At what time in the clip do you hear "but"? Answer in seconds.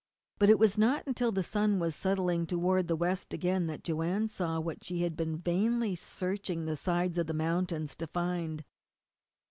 0.39-0.49